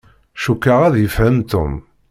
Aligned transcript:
Cukkeɣ 0.43 0.79
ad 0.87 0.95
yefhem 0.99 1.37
Tom. 1.51 1.73